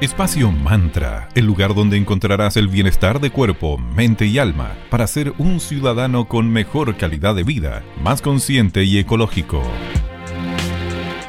[0.00, 5.32] Espacio Mantra, el lugar donde encontrarás el bienestar de cuerpo, mente y alma para ser
[5.38, 9.60] un ciudadano con mejor calidad de vida, más consciente y ecológico.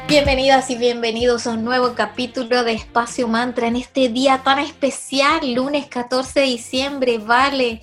[0.06, 5.52] Bienvenidas y bienvenidos a un nuevo capítulo de Espacio Mantra en este día tan especial,
[5.52, 7.80] lunes 14 de diciembre, vale,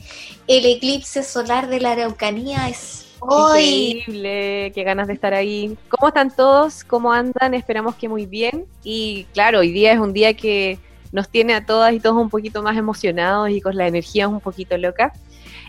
[0.47, 3.99] el eclipse solar de la Araucanía es Hoy.
[3.99, 5.77] Increíble, qué ganas de estar ahí.
[5.89, 6.83] ¿Cómo están todos?
[6.83, 7.53] ¿Cómo andan?
[7.53, 8.65] Esperamos que muy bien.
[8.83, 10.79] Y claro, hoy día es un día que
[11.11, 14.39] nos tiene a todas y todos un poquito más emocionados y con la energía un
[14.39, 15.13] poquito loca.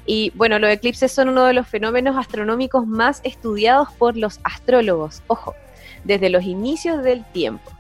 [0.05, 5.23] Y bueno, los eclipses son uno de los fenómenos astronómicos más estudiados por los astrólogos,
[5.27, 5.55] ojo,
[6.05, 7.71] desde los inicios del tiempo.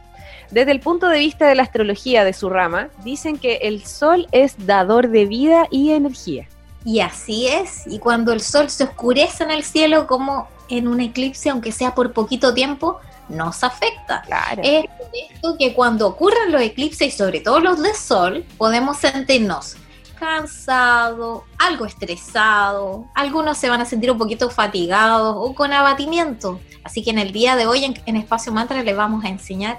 [0.50, 4.26] Desde el punto de vista de la astrología de su rama, dicen que el Sol
[4.32, 6.48] es dador de vida y energía.
[6.88, 11.02] Y así es, y cuando el sol se oscurece en el cielo como en un
[11.02, 12.98] eclipse, aunque sea por poquito tiempo,
[13.28, 14.22] nos afecta.
[14.62, 18.96] Es por esto que cuando ocurren los eclipses y sobre todo los de sol, podemos
[18.96, 19.76] sentirnos
[20.18, 26.58] cansados, algo estresados, algunos se van a sentir un poquito fatigados o con abatimiento.
[26.84, 29.78] Así que en el día de hoy en, Espacio Mantra les vamos a enseñar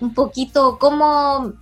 [0.00, 1.52] un poquito cómo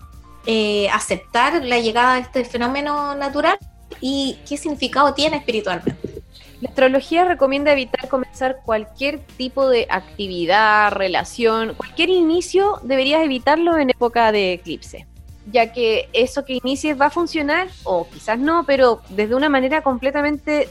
[0.47, 3.59] eh, aceptar la llegada de este fenómeno natural
[4.01, 6.23] y qué significado tiene espiritualmente.
[6.61, 13.91] La astrología recomienda evitar comenzar cualquier tipo de actividad, relación, cualquier inicio deberías evitarlo en
[13.91, 15.07] época de eclipse,
[15.53, 19.83] ya que eso que inicies va a funcionar, o quizás no, pero desde una manera
[19.83, 20.69] completamente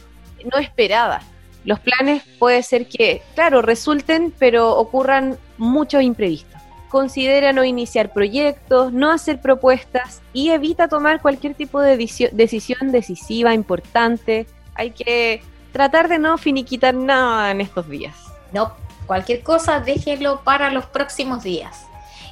[0.52, 1.22] no esperada.
[1.64, 6.53] Los planes puede ser que, claro, resulten, pero ocurran muchos imprevistos
[6.94, 13.56] considera no iniciar proyectos, no hacer propuestas y evita tomar cualquier tipo de decisión decisiva,
[13.56, 14.46] importante.
[14.76, 18.16] Hay que tratar de no finiquitar nada en estos días.
[18.52, 18.74] No,
[19.08, 21.82] cualquier cosa déjelo para los próximos días.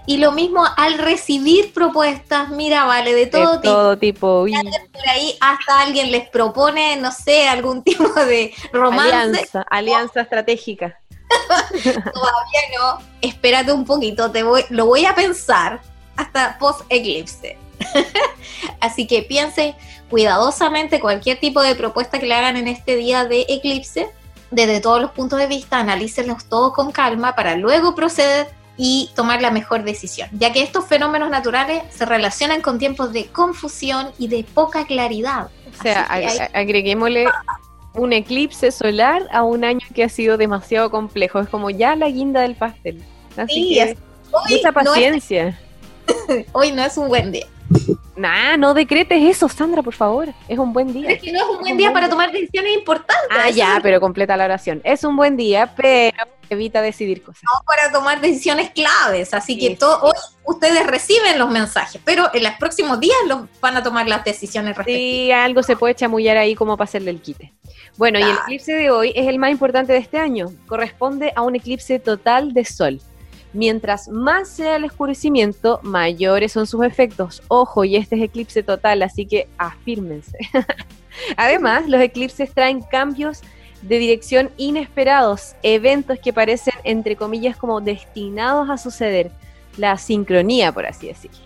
[0.06, 3.74] Y lo mismo al recibir propuestas, mira, vale, de todo de tipo.
[3.74, 4.46] Todo tipo.
[4.94, 9.16] Por ahí hasta alguien les propone, no sé, algún tipo de romance.
[9.16, 11.00] Alianza, alianza estratégica.
[11.84, 13.00] Todavía no.
[13.22, 15.82] Espérate un poquito, te voy, lo voy a pensar
[16.16, 17.58] hasta post eclipse.
[18.80, 19.76] Así que piense
[20.10, 24.10] cuidadosamente cualquier tipo de propuesta que le hagan en este día de eclipse,
[24.52, 29.42] desde todos los puntos de vista, analícenlos todos con calma para luego proceder y tomar
[29.42, 34.28] la mejor decisión, ya que estos fenómenos naturales se relacionan con tiempos de confusión y
[34.28, 35.50] de poca claridad.
[35.80, 36.04] O sea,
[36.54, 37.28] agreguémosle
[37.94, 41.40] un eclipse solar a un año que ha sido demasiado complejo.
[41.40, 43.04] Es como ya la guinda del pastel.
[43.38, 43.98] Así que
[44.50, 45.60] mucha paciencia.
[46.54, 47.48] hoy no es un buen día.
[48.16, 50.30] Nah, no decretes eso, Sandra, por favor.
[50.48, 51.10] Es un buen día.
[51.10, 53.30] Es que no es un buen día para tomar decisiones importantes.
[53.30, 54.82] Ah, ya, pero completa la oración.
[54.84, 56.16] Es un buen día, pero
[56.50, 57.44] evita decidir cosas.
[57.44, 59.34] No para tomar decisiones claves.
[59.34, 60.12] Así que hoy
[60.46, 64.76] ustedes reciben los mensajes, pero en los próximos días los van a tomar las decisiones
[64.76, 65.00] respectivas.
[65.00, 67.54] Sí, algo se puede chamullar ahí como para hacerle el quite.
[67.98, 70.52] Bueno, y el eclipse de hoy es el más importante de este año.
[70.68, 73.02] Corresponde a un eclipse total de sol.
[73.54, 77.44] Mientras más sea el oscurecimiento, mayores son sus efectos.
[77.50, 80.38] Ojo, y este es eclipse total, así que afírmense.
[81.38, 83.42] Además, los eclipses traen cambios
[83.82, 89.32] de dirección inesperados, eventos que parecen, entre comillas, como destinados a suceder.
[89.78, 91.40] La sincronía, por así decirlo.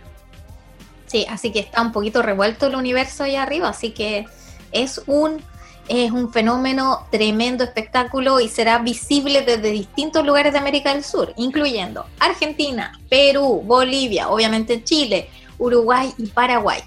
[1.06, 4.26] Sí, así que está un poquito revuelto el universo ahí arriba, así que
[4.72, 5.42] es un
[5.88, 11.34] es un fenómeno tremendo espectáculo y será visible desde distintos lugares de América del Sur,
[11.38, 16.82] incluyendo Argentina, Perú, Bolivia, obviamente Chile, Uruguay y Paraguay.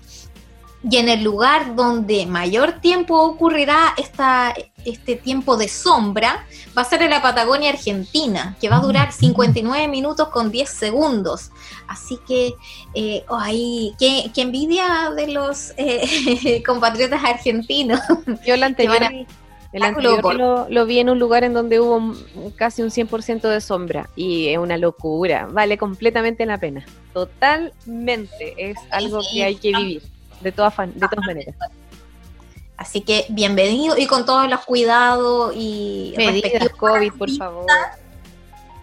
[0.83, 6.47] Y en el lugar donde mayor tiempo ocurrirá esta, este tiempo de sombra
[6.77, 10.69] va a ser en la Patagonia Argentina, que va a durar 59 minutos con 10
[10.69, 11.51] segundos.
[11.89, 12.55] Así que,
[12.95, 18.01] eh, oh, ahí, qué, envidia de los eh, compatriotas argentinos.
[18.47, 19.03] Yo la anterior,
[19.73, 22.15] el anterior lo, lo, vi en un lugar en donde hubo
[22.55, 26.87] casi un 100% de sombra y es una locura, vale completamente la pena.
[27.13, 31.55] Totalmente, es algo que hay que vivir de todas, de todas maneras.
[32.77, 37.67] Así que bienvenido y con todos los cuidados y medidas COVID, por favor.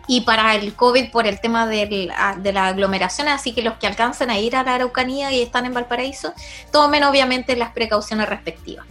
[0.08, 2.12] Y para el COVID por el tema de
[2.54, 5.74] la aglomeración, así que los que alcancen a ir a la Araucanía y están en
[5.74, 6.34] Valparaíso,
[6.72, 8.86] tomen obviamente las precauciones respectivas.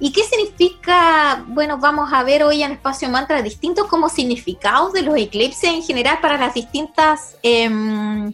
[0.00, 1.44] ¿Y qué significa?
[1.48, 5.82] Bueno, vamos a ver hoy en Espacio Mantra distintos como significados de los eclipses en
[5.82, 8.32] general para las distintas em,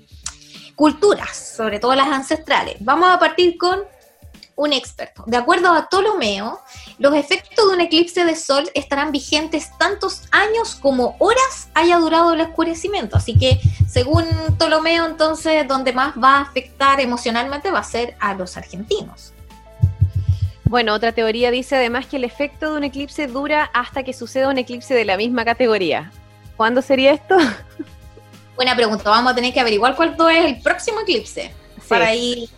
[0.74, 2.76] culturas, sobre todo las ancestrales.
[2.80, 3.80] Vamos a partir con
[4.56, 5.24] un experto.
[5.26, 6.60] De acuerdo a Ptolomeo,
[6.98, 12.32] los efectos de un eclipse de sol estarán vigentes tantos años como horas haya durado
[12.34, 13.16] el oscurecimiento.
[13.16, 14.24] Así que, según
[14.56, 19.32] Ptolomeo, entonces, donde más va a afectar emocionalmente va a ser a los argentinos.
[20.64, 24.48] Bueno, otra teoría dice además que el efecto de un eclipse dura hasta que suceda
[24.48, 26.10] un eclipse de la misma categoría.
[26.56, 27.36] ¿Cuándo sería esto?
[28.56, 29.10] Buena pregunta.
[29.10, 31.52] Vamos a tener que averiguar cuándo es el próximo eclipse
[31.88, 32.48] para ir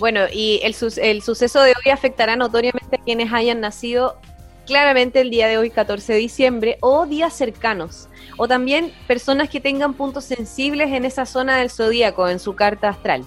[0.00, 4.18] bueno, y el, el suceso de hoy afectará notoriamente a quienes hayan nacido
[4.66, 9.60] claramente el día de hoy, 14 de diciembre, o días cercanos, o también personas que
[9.60, 13.26] tengan puntos sensibles en esa zona del zodíaco, en su carta astral.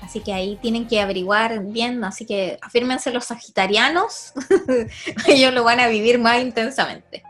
[0.00, 4.32] Así que ahí tienen que averiguar bien, así que afírmense los sagitarianos,
[5.26, 7.22] ellos lo van a vivir más intensamente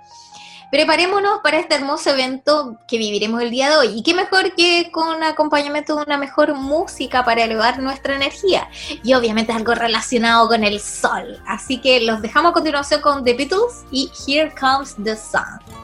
[0.75, 3.89] preparémonos para este hermoso evento que viviremos el día de hoy.
[3.95, 8.69] Y qué mejor que con acompañamiento de una mejor música para elevar nuestra energía.
[9.05, 11.41] Y obviamente algo relacionado con el sol.
[11.47, 15.84] Así que los dejamos a continuación con The Beatles y Here Comes the Sun.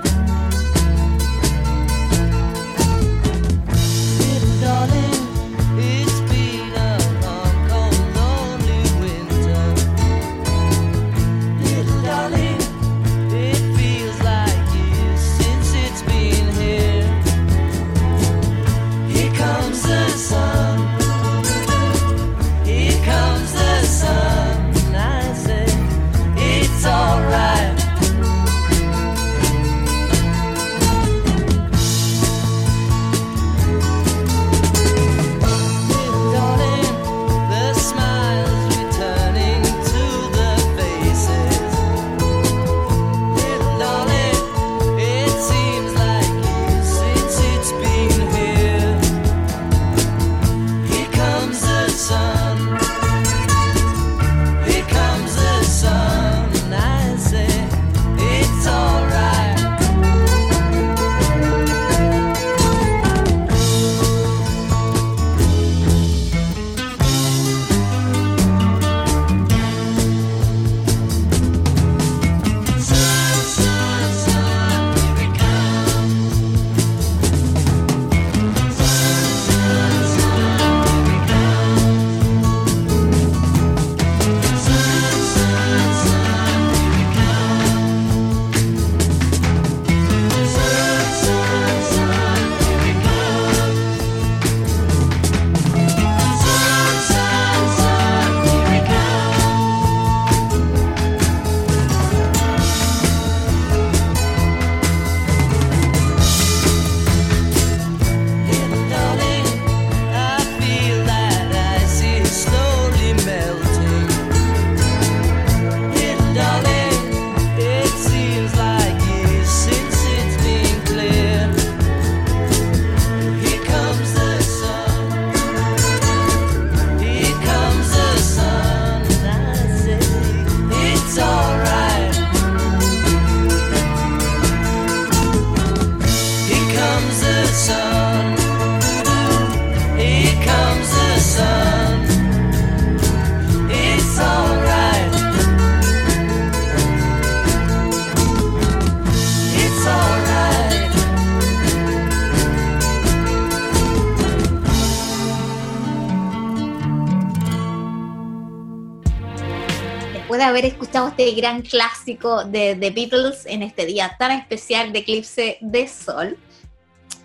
[160.43, 165.57] Haber escuchado este gran clásico de The Beatles en este día tan especial de eclipse
[165.61, 166.37] de sol.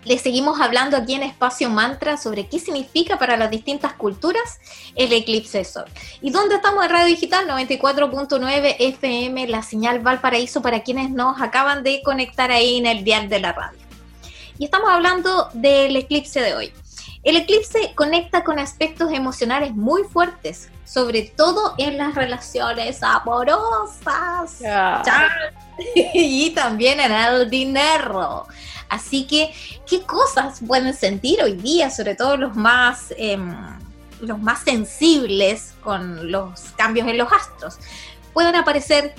[0.05, 4.59] Les seguimos hablando aquí en Espacio Mantra sobre qué significa para las distintas culturas
[4.95, 5.85] el eclipse de sol.
[6.21, 7.45] ¿Y dónde estamos en Radio Digital?
[7.47, 13.27] 94.9 FM, la señal Valparaíso para quienes nos acaban de conectar ahí en el dial
[13.27, 13.79] de la radio.
[14.57, 16.73] Y estamos hablando del eclipse de hoy.
[17.27, 24.61] El eclipse conecta con aspectos emocionales muy fuertes, sobre todo en las relaciones amorosas
[26.13, 28.47] y también en el dinero.
[28.87, 29.53] Así que,
[29.85, 33.53] ¿qué cosas pueden sentir hoy día, sobre todo los más, em,
[34.21, 37.77] los más sensibles con los cambios en los astros?
[38.31, 39.15] Pueden aparecer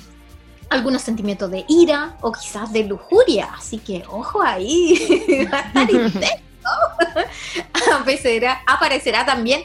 [0.71, 3.51] algunos sentimientos de ira o quizás de lujuria.
[3.55, 6.39] Así que ojo ahí, va a estar intenso.
[7.99, 9.63] aparecerá, aparecerá también,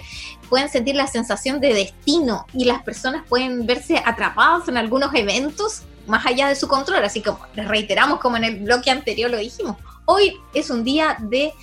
[0.50, 5.84] pueden sentir la sensación de destino y las personas pueden verse atrapadas en algunos eventos
[6.08, 7.04] más allá de su control.
[7.04, 11.18] Así que les reiteramos, como en el bloque anterior lo dijimos, hoy es un día
[11.20, 11.54] de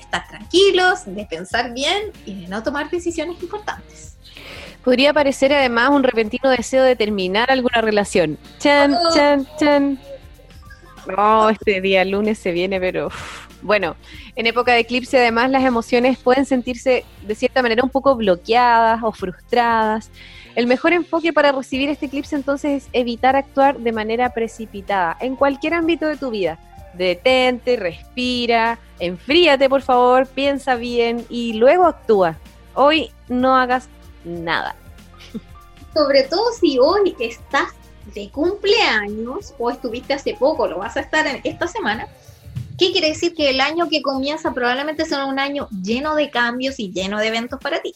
[0.00, 4.16] estar tranquilos, de pensar bien y de no tomar decisiones importantes.
[4.82, 8.38] Podría parecer además un repentino deseo de terminar alguna relación.
[8.58, 9.14] Chan, oh.
[9.14, 9.98] chan, chan.
[11.16, 13.10] Oh, este día lunes se viene, pero
[13.64, 13.96] bueno,
[14.36, 19.02] en época de eclipse además las emociones pueden sentirse de cierta manera un poco bloqueadas
[19.02, 20.10] o frustradas.
[20.54, 25.34] El mejor enfoque para recibir este eclipse entonces es evitar actuar de manera precipitada en
[25.34, 26.58] cualquier ámbito de tu vida.
[26.92, 32.36] Detente, respira, enfríate por favor, piensa bien y luego actúa.
[32.74, 33.88] Hoy no hagas
[34.24, 34.76] nada.
[35.94, 37.70] Sobre todo si hoy estás
[38.14, 42.06] de cumpleaños o estuviste hace poco, lo vas a estar en esta semana.
[42.84, 43.34] ¿Qué quiere decir?
[43.34, 47.28] Que el año que comienza probablemente será un año lleno de cambios y lleno de
[47.28, 47.94] eventos para ti,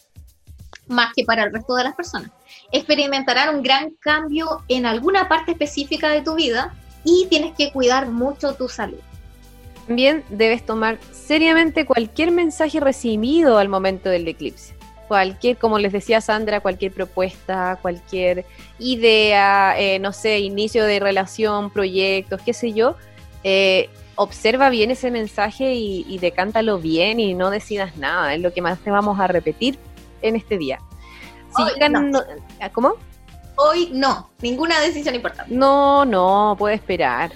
[0.87, 2.31] más que para el resto de las personas.
[2.73, 8.09] Experimentarán un gran cambio en alguna parte específica de tu vida y tienes que cuidar
[8.09, 8.97] mucho tu salud.
[9.87, 14.75] También debes tomar seriamente cualquier mensaje recibido al momento del eclipse.
[15.07, 18.47] Cualquier, como les decía Sandra, cualquier propuesta, cualquier
[18.79, 22.97] idea, eh, no sé, inicio de relación, proyectos, qué sé yo,
[23.45, 28.35] eh, observa bien ese mensaje y, decántalo bien y no decidas nada.
[28.35, 29.79] Es lo que más te vamos a repetir
[30.23, 30.81] en este día.
[31.57, 31.63] Si
[32.73, 32.95] ¿Cómo?
[33.57, 35.55] Hoy no, ninguna decisión importante.
[35.55, 37.33] No, no, puede esperar.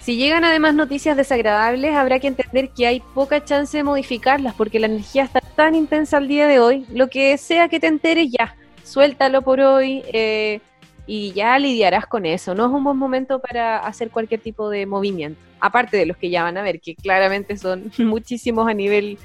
[0.00, 4.78] Si llegan además noticias desagradables, habrá que entender que hay poca chance de modificarlas porque
[4.78, 6.86] la energía está tan intensa al día de hoy.
[6.90, 10.60] Lo que sea que te enteres, ya, suéltalo por hoy eh,
[11.06, 12.54] y ya lidiarás con eso.
[12.54, 16.30] No es un buen momento para hacer cualquier tipo de movimiento, aparte de los que
[16.30, 19.18] ya van a ver, que claramente son muchísimos a nivel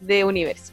[0.00, 0.72] de universo.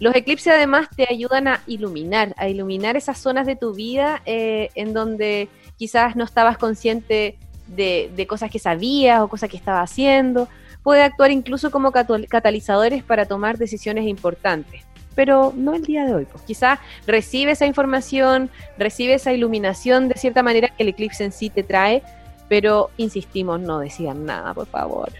[0.00, 4.70] Los eclipses además te ayudan a iluminar, a iluminar esas zonas de tu vida eh,
[4.74, 10.48] en donde quizás no estabas consciente de, cosas que sabías o cosas que estaba haciendo.
[10.82, 14.83] Puede actuar incluso como catalizadores para tomar decisiones importantes.
[15.14, 16.24] Pero no el día de hoy.
[16.26, 21.32] Pues quizás recibe esa información, recibe esa iluminación de cierta manera que el eclipse en
[21.32, 22.02] sí te trae,
[22.48, 25.12] pero insistimos, no decían nada, por favor.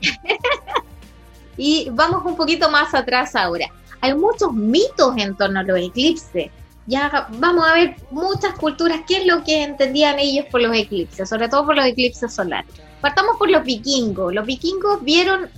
[1.56, 3.66] y vamos un poquito más atrás ahora.
[4.00, 6.50] Hay muchos mitos en torno a los eclipses
[6.86, 11.28] ya vamos a ver muchas culturas, qué es lo que entendían ellos por los eclipses,
[11.28, 12.70] sobre todo por los eclipses solares.
[13.00, 14.32] Partamos por los vikingos.
[14.32, 15.50] Los vikingos vieron,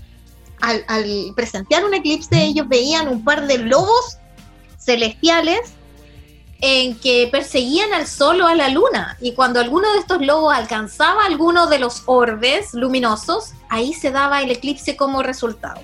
[0.61, 4.19] al, presenciar un eclipse, ellos veían un par de lobos
[4.79, 5.61] celestiales
[6.61, 9.17] en que perseguían al sol o a la luna.
[9.21, 14.43] Y cuando alguno de estos lobos alcanzaba alguno de los orbes luminosos, ahí se daba
[14.43, 15.81] el eclipse como resultado.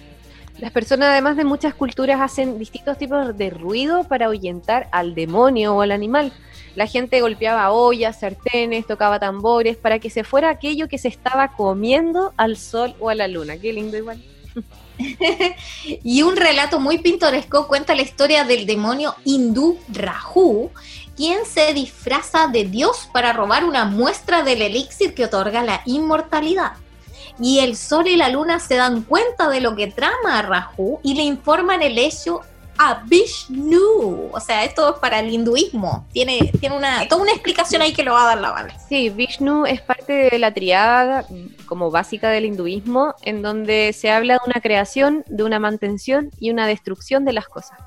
[0.58, 5.74] Las personas, además de muchas culturas, hacen distintos tipos de ruido para ahuyentar al demonio
[5.74, 6.32] o al animal.
[6.76, 11.48] La gente golpeaba ollas, sartenes, tocaba tambores para que se fuera aquello que se estaba
[11.56, 13.58] comiendo al sol o a la luna.
[13.58, 14.22] Qué lindo igual.
[16.04, 20.70] y un relato muy pintoresco cuenta la historia del demonio hindú Rahu,
[21.16, 26.72] quien se disfraza de Dios para robar una muestra del elixir que otorga la inmortalidad.
[27.40, 30.70] Y el sol y la luna se dan cuenta de lo que trama a
[31.02, 32.42] y le informan el hecho
[32.78, 34.30] a Vishnu.
[34.32, 36.06] O sea, esto es para el hinduismo.
[36.12, 38.74] Tiene, tiene una, toda una explicación ahí que lo va a dar la Vale.
[38.88, 41.26] Sí, Vishnu es parte de la triada
[41.66, 46.50] como básica del hinduismo, en donde se habla de una creación, de una mantención y
[46.50, 47.78] una destrucción de las cosas.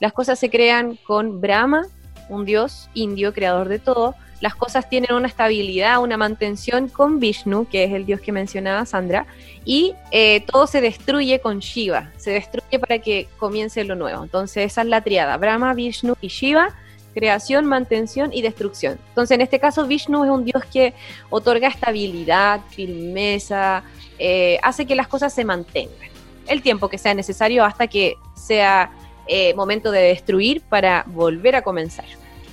[0.00, 1.86] Las cosas se crean con Brahma,
[2.28, 7.66] un dios indio, creador de todo, las cosas tienen una estabilidad, una mantención con Vishnu,
[7.68, 9.26] que es el dios que mencionaba Sandra,
[9.64, 14.22] y eh, todo se destruye con Shiva, se destruye para que comience lo nuevo.
[14.22, 16.74] Entonces esa es la triada, Brahma, Vishnu y Shiva,
[17.14, 18.98] creación, mantención y destrucción.
[19.08, 20.92] Entonces en este caso Vishnu es un dios que
[21.30, 23.82] otorga estabilidad, firmeza,
[24.18, 26.10] eh, hace que las cosas se mantengan
[26.46, 28.90] el tiempo que sea necesario hasta que sea
[29.26, 32.04] eh, momento de destruir para volver a comenzar.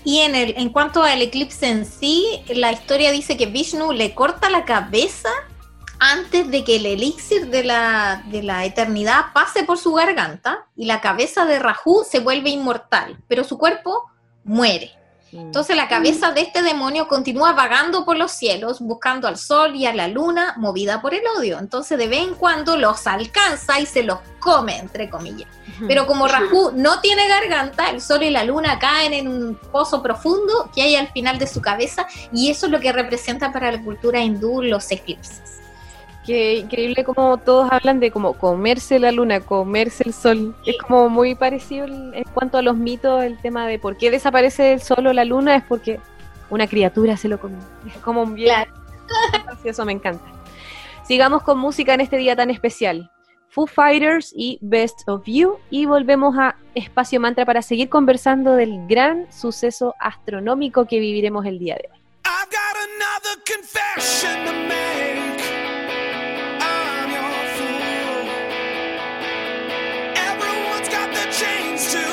[0.03, 4.13] Y en, el, en cuanto al eclipse en sí, la historia dice que Vishnu le
[4.13, 5.29] corta la cabeza
[6.00, 10.86] antes de que el elixir de la, de la eternidad pase por su garganta y
[10.86, 14.12] la cabeza de Rahu se vuelve inmortal, pero su cuerpo
[14.43, 14.91] muere.
[15.34, 19.86] Entonces la cabeza de este demonio continúa vagando por los cielos, buscando al sol y
[19.86, 21.60] a la luna, movida por el odio.
[21.60, 25.50] Entonces de vez en cuando los alcanza y se los come, entre comillas.
[25.88, 30.04] Pero como Rahu no tiene garganta, el sol y la luna caen en un pozo
[30.04, 33.72] profundo que hay al final de su cabeza y eso es lo que representa para
[33.72, 35.62] la cultura hindú los eclipses.
[36.25, 40.56] Qué increíble como todos hablan de como comerse la luna, comerse el sol.
[40.65, 44.74] Es como muy parecido en cuanto a los mitos, el tema de por qué desaparece
[44.74, 46.00] el sol o la luna es porque
[46.50, 47.58] una criatura se lo come.
[47.88, 48.74] Es como bien claro.
[49.65, 50.24] eso me encanta.
[51.03, 53.12] Sigamos con música en este día tan especial.
[53.50, 58.88] Foo Fighters y Best of You y volvemos a Espacio Mantra para seguir conversando del
[58.88, 62.00] gran suceso astronómico que viviremos el día de hoy.
[65.03, 65.33] vuelta
[71.92, 72.12] to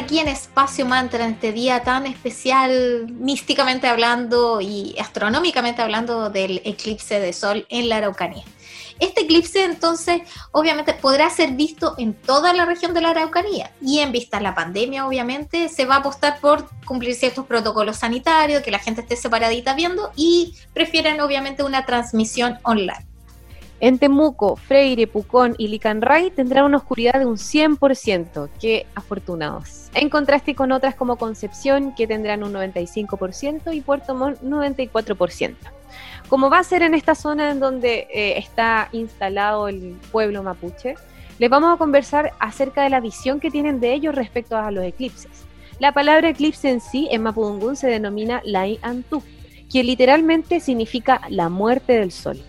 [0.00, 6.62] Aquí en Espacio Mantra en este día tan especial, místicamente hablando y astronómicamente hablando del
[6.64, 8.44] eclipse de sol en la Araucanía.
[8.98, 13.98] Este eclipse entonces obviamente podrá ser visto en toda la región de la Araucanía y
[13.98, 18.62] en vista de la pandemia obviamente se va a apostar por cumplir ciertos protocolos sanitarios,
[18.62, 23.09] que la gente esté separadita viendo y prefieren obviamente una transmisión online.
[23.80, 28.50] En Temuco, Freire, Pucón y Licanray tendrán una oscuridad de un 100%.
[28.60, 29.88] ¡Qué afortunados!
[29.94, 35.54] En contraste con otras como Concepción, que tendrán un 95% y Puerto Montt 94%.
[36.28, 40.96] Como va a ser en esta zona en donde eh, está instalado el pueblo mapuche,
[41.38, 44.84] les vamos a conversar acerca de la visión que tienen de ellos respecto a los
[44.84, 45.46] eclipses.
[45.78, 49.22] La palabra eclipse en sí en Mapudungún se denomina Lai Antu,
[49.72, 52.42] que literalmente significa la muerte del sol.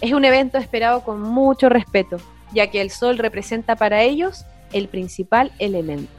[0.00, 2.16] Es un evento esperado con mucho respeto,
[2.52, 6.12] ya que el sol representa para ellos el principal elemento.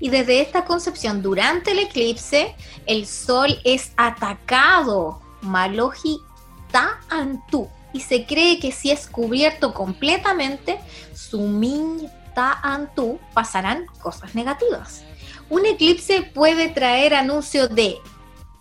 [0.00, 2.54] Y desde esta concepción, durante el eclipse,
[2.86, 6.18] el sol es atacado, Maloji
[6.72, 10.80] Ta Antu, y se cree que si es cubierto completamente,
[11.14, 15.04] Sumin Ta Antu pasarán cosas negativas.
[15.48, 17.96] Un eclipse puede traer anuncios de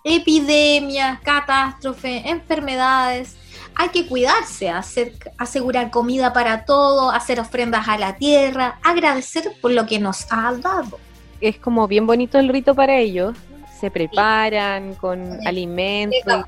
[0.03, 3.35] epidemias, catástrofes, enfermedades,
[3.75, 9.71] hay que cuidarse, hacer, asegurar comida para todo, hacer ofrendas a la tierra, agradecer por
[9.71, 10.99] lo que nos ha dado.
[11.41, 13.36] Es como bien bonito el rito para ellos.
[13.79, 16.45] Se preparan con alimentos.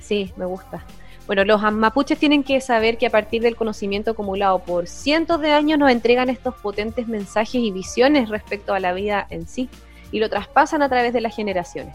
[0.00, 0.84] Sí, me gusta.
[1.26, 5.52] Bueno, los mapuches tienen que saber que a partir del conocimiento acumulado por cientos de
[5.52, 9.68] años nos entregan estos potentes mensajes y visiones respecto a la vida en sí
[10.10, 11.94] y lo traspasan a través de las generaciones.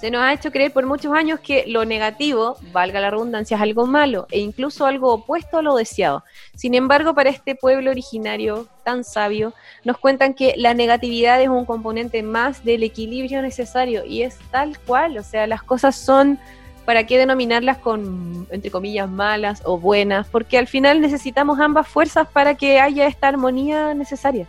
[0.00, 3.60] Se nos ha hecho creer por muchos años que lo negativo, valga la redundancia, es
[3.60, 6.22] algo malo e incluso algo opuesto a lo deseado.
[6.54, 11.64] Sin embargo, para este pueblo originario tan sabio, nos cuentan que la negatividad es un
[11.64, 16.38] componente más del equilibrio necesario y es tal cual, o sea, las cosas son,
[16.84, 20.28] ¿para qué denominarlas con, entre comillas, malas o buenas?
[20.28, 24.46] Porque al final necesitamos ambas fuerzas para que haya esta armonía necesaria.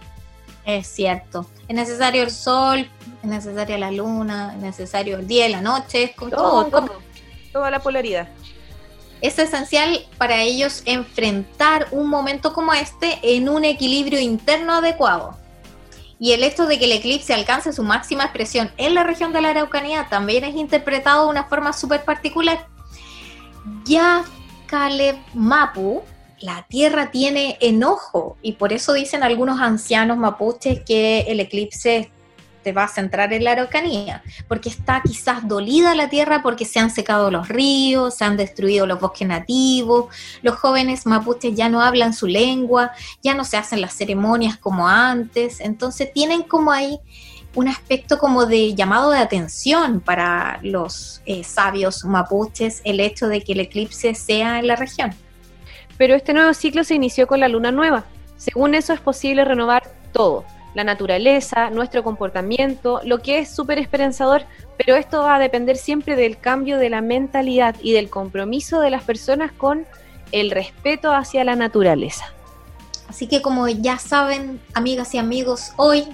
[0.78, 1.48] Es cierto.
[1.68, 2.88] Es necesario el sol,
[3.24, 6.70] es necesaria la luna, es necesario el día y la noche, es todo,
[7.52, 8.28] toda la polaridad.
[9.20, 15.36] Es esencial para ellos enfrentar un momento como este en un equilibrio interno adecuado.
[16.20, 19.42] Y el hecho de que el eclipse alcance su máxima expresión en la región de
[19.42, 22.68] la Araucanía también es interpretado de una forma súper particular.
[23.86, 24.24] Ya
[24.68, 26.04] Caleb Mapu,
[26.42, 32.12] la tierra tiene enojo y por eso dicen algunos ancianos mapuches que el eclipse
[32.64, 36.80] te va a centrar en la Araucanía, porque está quizás dolida la tierra porque se
[36.80, 41.82] han secado los ríos, se han destruido los bosques nativos, los jóvenes mapuches ya no
[41.82, 42.92] hablan su lengua,
[43.24, 47.00] ya no se hacen las ceremonias como antes, entonces tienen como ahí
[47.56, 53.42] un aspecto como de llamado de atención para los eh, sabios mapuches el hecho de
[53.42, 55.16] que el eclipse sea en la región.
[56.00, 58.06] Pero este nuevo ciclo se inició con la luna nueva.
[58.38, 59.84] Según eso es posible renovar
[60.14, 64.44] todo, la naturaleza, nuestro comportamiento, lo que es súper esperanzador,
[64.78, 68.92] pero esto va a depender siempre del cambio de la mentalidad y del compromiso de
[68.92, 69.86] las personas con
[70.32, 72.34] el respeto hacia la naturaleza.
[73.10, 76.08] Así que como ya saben, amigas y amigos, hoy,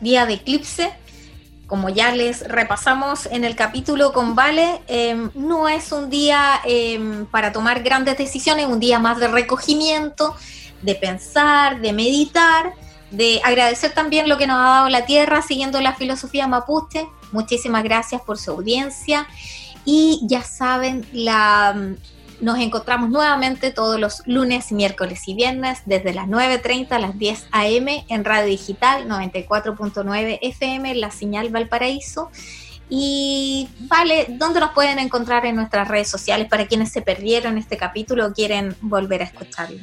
[0.00, 0.90] día de eclipse,
[1.66, 7.26] como ya les repasamos en el capítulo con Vale, em, no es un día em,
[7.26, 10.36] para tomar grandes decisiones, un día más de recogimiento,
[10.82, 12.72] de pensar, de meditar,
[13.10, 17.06] de agradecer también lo que nos ha dado la tierra siguiendo la filosofía mapuche.
[17.32, 19.26] Muchísimas gracias por su audiencia
[19.84, 21.74] y ya saben la
[22.40, 27.48] nos encontramos nuevamente todos los lunes, miércoles y viernes desde las 9.30 a las 10
[27.52, 28.04] a.m.
[28.08, 32.30] en Radio Digital 94.9 FM, la señal Valparaíso.
[32.88, 37.76] Y vale, ¿dónde nos pueden encontrar en nuestras redes sociales para quienes se perdieron este
[37.76, 39.78] capítulo o quieren volver a escucharlo?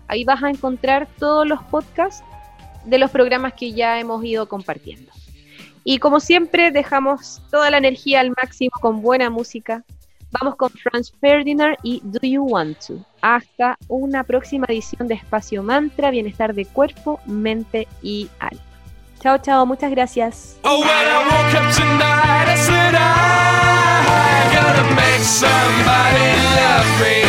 [0.08, 2.24] Ahí vas a encontrar todos los podcasts
[2.86, 5.12] de los programas que ya hemos ido compartiendo.
[5.84, 9.84] Y como siempre, dejamos toda la energía al máximo con buena música.
[10.32, 13.06] Vamos con Franz Ferdinand y Do You Want To.
[13.20, 18.75] Hasta una próxima edición de Espacio Mantra, Bienestar de Cuerpo, Mente y Alma.
[19.26, 20.60] Chao, chao, muchas gracias.
[25.24, 27.24] Somebody love me.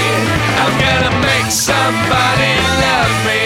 [0.61, 3.46] I'm gonna make somebody love me.